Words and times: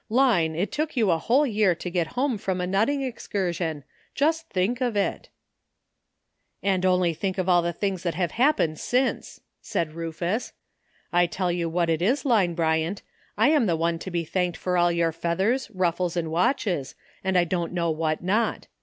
"Line, 0.09 0.55
it 0.55 0.71
took 0.71 0.97
you 0.97 1.11
a 1.11 1.19
whole 1.19 1.45
year 1.45 1.75
to 1.75 1.89
get 1.91 2.07
home 2.17 2.39
from 2.39 2.59
a 2.59 2.65
nutting 2.65 3.03
excursion; 3.03 3.83
just 4.15 4.49
think 4.49 4.81
of 4.81 4.97
it!" 4.97 5.29
''And 6.63 6.87
only 6.87 7.13
think 7.13 7.37
of 7.37 7.47
all 7.47 7.61
the 7.61 7.71
things 7.71 8.01
that 8.01 8.15
have 8.15 8.31
happened 8.31 8.79
since," 8.79 9.41
said 9.61 9.93
Rufus. 9.93 10.53
"I 11.13 11.27
tell 11.27 11.51
you 11.51 11.69
what 11.69 11.87
it 11.87 12.01
is. 12.01 12.25
Line 12.25 12.55
Bryant, 12.55 13.03
I 13.37 13.49
am 13.49 13.67
the 13.67 13.75
one 13.77 13.99
to 13.99 14.09
be 14.09 14.23
thanked 14.25 14.57
for 14.57 14.75
all 14.75 14.91
your 14.91 15.11
feathers, 15.11 15.69
ruffles 15.69 16.17
and 16.17 16.31
watches, 16.31 16.95
and 17.23 17.37
I 17.37 17.43
don't 17.43 17.71
know 17.71 17.91
what 17.91 18.23
not. 18.23 18.65